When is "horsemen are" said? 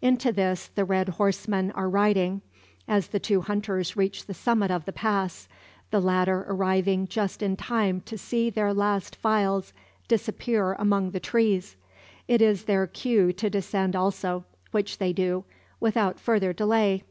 1.08-1.88